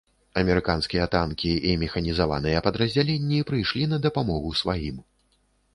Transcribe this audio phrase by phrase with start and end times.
[0.41, 4.97] Амерыканскія танкі і механізаваныя падраздзяленні прыйшлі на дапамогу сваім.